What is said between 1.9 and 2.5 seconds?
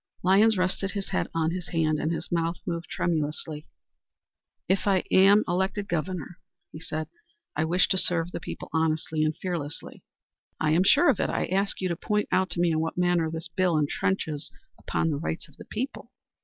and his